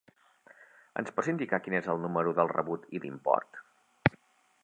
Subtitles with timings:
[1.01, 3.63] Em pots indicar quin és el número del rebut i l'import?